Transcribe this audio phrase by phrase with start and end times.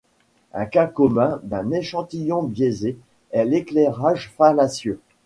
[0.53, 2.97] Un cas commun d'un échantillon biaisé
[3.29, 4.99] est l'éclairage fallacieux.